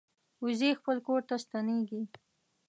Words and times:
وزې 0.45 0.69
خپل 0.79 0.97
کور 1.07 1.21
ته 1.29 1.35
ستنېږي 1.43 2.01